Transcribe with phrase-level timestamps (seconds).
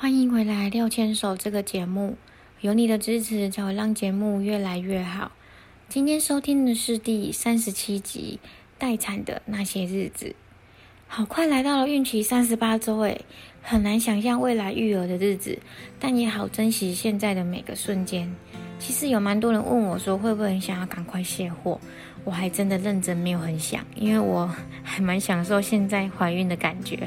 [0.00, 2.16] 欢迎回来《六牵手》这个节目，
[2.62, 5.30] 有你的支持才会让节目越来越好。
[5.90, 8.40] 今天收听的是第三十七集
[8.78, 10.28] 《待产的那些日子》。
[11.06, 13.26] 好快来到了孕期三十八周，诶，
[13.60, 15.58] 很难想象未来育儿的日子，
[15.98, 18.34] 但也好珍惜现在的每个瞬间。
[18.78, 21.78] 其实有蛮多人问我说，会不会很想要赶快卸货？
[22.24, 24.50] 我还真的认真没有很想，因为我
[24.82, 27.06] 还蛮享受现在怀孕的感觉。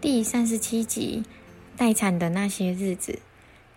[0.00, 1.24] 第三十七集，
[1.76, 3.18] 待产的那些日子。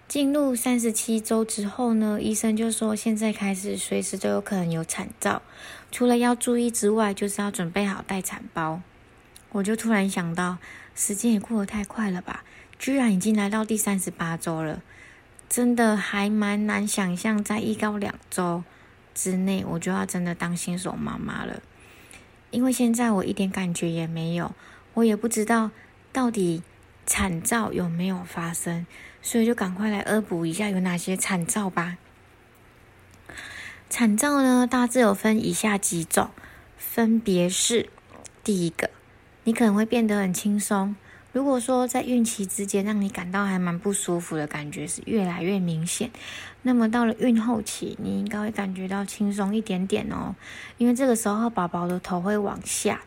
[0.07, 5.41] 进入三十七周之后呢，医生就说现在开始随时都有可能有产兆，
[5.91, 8.83] 除了要注意之外，就是要准备好待产包。
[9.51, 10.59] 我就突然想到，
[10.93, 12.43] 时间也过得太快了吧，
[12.77, 14.83] 居然已经来到第三十八周了，
[15.49, 18.63] 真的还蛮难想象，在一到两周
[19.15, 21.63] 之内，我就要真的当新手妈妈了。
[22.51, 24.53] 因为现在我一点感觉也没有，
[24.93, 25.71] 我也不知道。
[26.13, 26.63] 到底
[27.05, 28.85] 产兆有没有发生？
[29.21, 31.97] 所以就赶快来恶补一下有哪些产兆吧。
[33.89, 36.31] 产兆呢，大致有分以下几种，
[36.77, 37.89] 分别是：
[38.43, 38.89] 第一个，
[39.43, 40.95] 你可能会变得很轻松。
[41.33, 46.11] 如果说在孕期之间让你感到还蛮不舒服的感觉是越来越明显，
[46.63, 50.35] 那么到了孕后期，你应该会感觉到轻松一点点哦。
[50.77, 53.01] 因为这个时候宝宝的头会往下，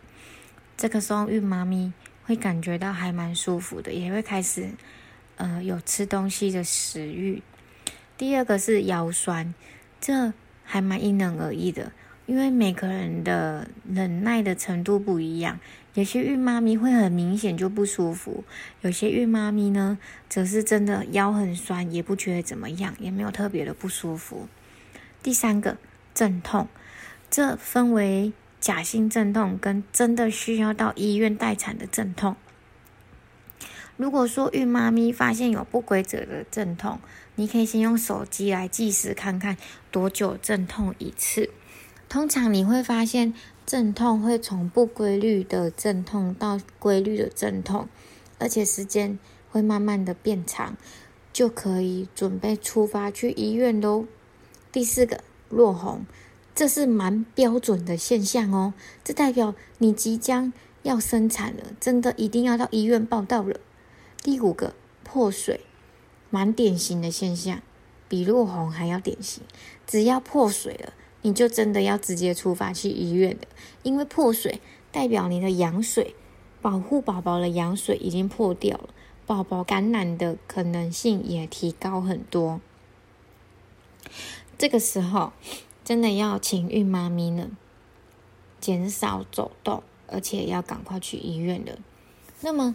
[0.76, 1.92] 这个时候孕妈咪。
[2.24, 4.70] 会感觉到还蛮舒服的，也会开始，
[5.36, 7.42] 呃，有吃东西的食欲。
[8.16, 9.54] 第二个是腰酸，
[10.00, 10.32] 这
[10.64, 11.92] 还蛮因人而异的，
[12.26, 15.60] 因为每个人的忍耐的程度不一样。
[15.94, 18.44] 有些孕妈咪会很明显就不舒服，
[18.80, 19.98] 有些孕妈咪呢，
[20.28, 24.48] 则是真的腰很酸，也不觉得怎么样，也没有特别的不舒服。
[25.22, 25.76] 第三个
[26.14, 26.68] 阵痛，
[27.30, 28.32] 这分为。
[28.64, 32.34] 假性阵痛跟真的需要到医院待产的阵痛。
[33.98, 36.98] 如果说孕妈咪发现有不规则的阵痛，
[37.34, 39.58] 你可以先用手机来计时看看
[39.90, 41.50] 多久阵痛一次。
[42.08, 43.34] 通常你会发现
[43.66, 47.86] 阵痛会从不规律的阵痛到规律的阵痛，
[48.38, 49.18] 而且时间
[49.50, 50.78] 会慢慢的变长，
[51.34, 54.06] 就可以准备出发去医院喽。
[54.72, 56.06] 第四个，落红。
[56.54, 60.52] 这是蛮标准的现象哦，这代表你即将
[60.84, 63.58] 要生产了，真的一定要到医院报道了。
[64.22, 64.72] 第五个
[65.02, 65.62] 破水，
[66.30, 67.60] 蛮典型的现象，
[68.08, 69.42] 比落红还要典型。
[69.84, 73.48] 只要破水了，你就真的要直接出发去医院的，
[73.82, 74.60] 因为破水
[74.92, 76.14] 代表你的羊水，
[76.62, 78.90] 保护宝宝的羊水已经破掉了，
[79.26, 82.60] 宝宝感染的可能性也提高很多。
[84.56, 85.32] 这个时候。
[85.84, 87.50] 真的要请孕妈咪呢，
[88.58, 91.78] 减少走动，而且要赶快去医院的。
[92.40, 92.74] 那么，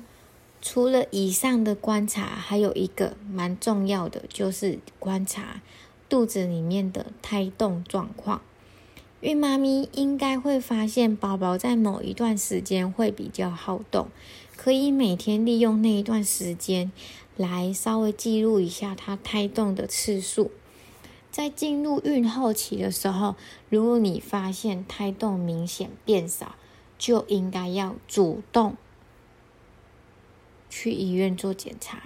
[0.61, 5.61] 除了以上的观察，还有一个蛮重要的，就是观察
[6.07, 8.41] 肚子里面的胎动状况。
[9.21, 14.07] 孕妈咪应该会发现，宝宝在某一段时间会比较好动，
[14.55, 16.91] 可以每天利用那一段时间
[17.35, 20.51] 来稍微记录一下他胎动的次数。
[21.31, 23.35] 在进入孕后期的时候，
[23.69, 26.55] 如果你发现胎动明显变少，
[26.97, 28.75] 就应该要主动
[30.69, 32.03] 去医院做检查。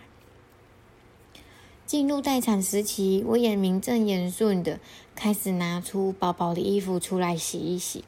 [1.85, 4.79] 进入待产时期，我也名正言顺的
[5.15, 8.03] 开始拿出宝宝的衣服出来洗一洗，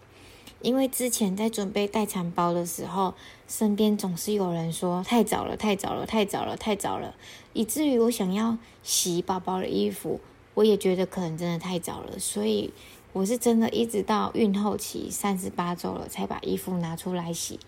[0.62, 3.14] 因为之前在准备待产包的时候，
[3.48, 7.16] 身边总是有人说太早了，太早了，太早了，太早了，
[7.54, 10.20] 以至于我想要洗宝宝的衣服。
[10.56, 12.74] 我也觉得可能真的太早了，所以
[13.14, 17.60] 我是真的一直到孕后期三十八周了，才把衣服拿出来洗，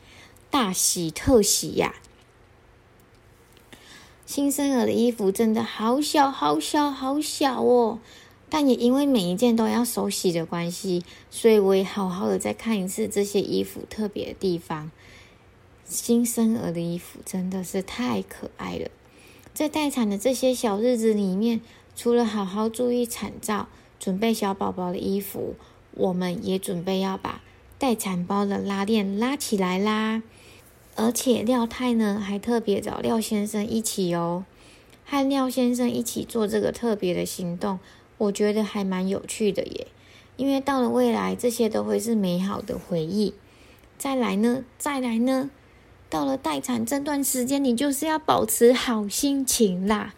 [0.50, 1.94] 大洗特洗呀！
[4.26, 8.00] 新生儿的衣服真的好小好小好小哦，
[8.50, 14.92] 但也因为每一件都要手洗的关系，所以我也好好的再看一次这些衣服特别的地方。
[15.86, 18.90] 新生儿的衣服真的是太可爱了。
[19.54, 21.62] 在待产的这些小日子里面，
[21.98, 23.68] 除了好好注意产照，
[24.00, 25.56] 准备小宝宝的衣服，
[25.96, 27.42] 我们也准备要把
[27.80, 30.22] 待产包的拉链拉起来啦。
[30.96, 34.46] 而且廖太呢，还特别找廖先生一起哦，
[35.06, 37.80] 和廖先生一起做这个特别的行动，
[38.20, 39.88] 我觉得还蛮有趣的耶。
[40.36, 43.34] 因为到了未来，这些都会是美好的回忆。
[43.98, 45.50] 再来呢，再来呢，
[46.12, 50.14] 到了待产这段时间，你就是要保持好心情啦。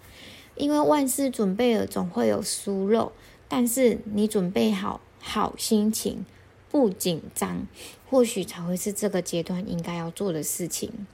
[0.59, 3.11] 因为万事准备了，总会有疏漏。
[3.47, 6.23] 但是你准备好好心情，
[6.69, 7.65] 不紧张，
[8.07, 11.07] 或许才会是这个阶段应该要做的事情。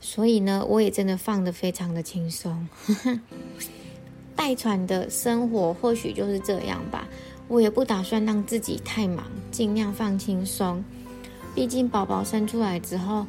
[0.00, 2.66] 所以呢，我也真的放得非常的轻松。
[4.34, 7.06] 待产的生活或许就是这样吧。
[7.48, 10.82] 我也不打算让自己太忙，尽量放轻松。
[11.54, 13.26] 毕竟宝宝生出来之后，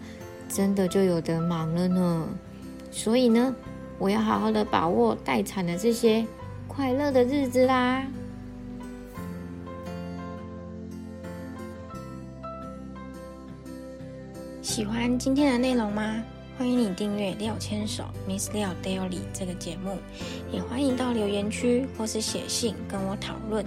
[0.49, 2.27] 真的就有得忙了呢。
[2.91, 3.55] 所以呢，
[3.99, 6.25] 我要好好的把握待产的这些
[6.67, 8.05] 快乐的日子啦。
[14.61, 16.23] 喜欢今天的内容吗？
[16.57, 19.97] 欢迎你订阅廖牵手 Miss 廖 Daily 这个节目，
[20.51, 23.63] 也欢迎到留言区或是写信跟我讨论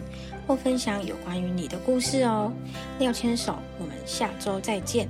[0.47, 2.53] 或分享有关于你的故事哦。
[2.99, 5.09] 廖牵手，我们下周再见。